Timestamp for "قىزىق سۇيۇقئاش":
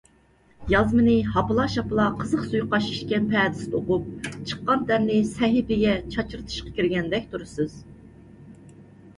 2.21-2.87